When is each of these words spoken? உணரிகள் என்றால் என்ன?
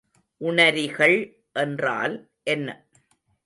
உணரிகள் 0.41 1.17
என்றால் 1.53 2.15
என்ன? 2.43 2.67